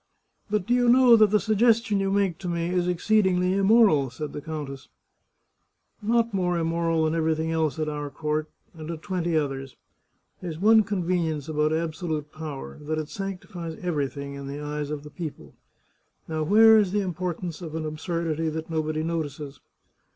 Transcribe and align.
"But 0.49 0.65
do 0.65 0.73
you 0.73 0.89
know 0.89 1.15
that 1.15 1.29
the 1.29 1.39
suggestion 1.39 1.99
you 1.99 2.09
make 2.09 2.39
to 2.39 2.47
me 2.47 2.69
is 2.71 2.87
exceedingly 2.87 3.53
immoral?" 3.53 4.09
said 4.09 4.33
the 4.33 4.41
countess." 4.41 4.87
Not 6.01 6.33
more 6.33 6.57
immoral 6.57 7.05
than 7.05 7.13
everything 7.13 7.51
else 7.51 7.77
at 7.77 7.87
our 7.87 8.09
court, 8.09 8.49
and 8.73 8.89
at 8.89 9.03
twenty 9.03 9.37
others. 9.37 9.75
There's 10.41 10.57
one 10.57 10.81
convenience 10.81 11.47
about 11.47 11.71
abso 11.71 12.09
lute 12.09 12.31
power, 12.31 12.79
that 12.81 12.97
it 12.97 13.09
sanctifies 13.09 13.75
everything 13.83 14.33
in 14.33 14.47
the 14.47 14.59
eyes 14.59 14.89
of 14.89 15.03
the 15.03 15.11
people. 15.11 15.53
Now 16.27 16.41
where 16.41 16.79
is 16.79 16.91
the 16.93 17.01
importance 17.01 17.61
of 17.61 17.75
an 17.75 17.85
absurdity 17.85 18.49
that 18.49 18.71
nobody 18.71 19.03
notices 19.03 19.59